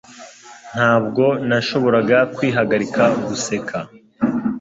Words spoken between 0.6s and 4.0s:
Ntabwo nashoboraga kwihagarika guseka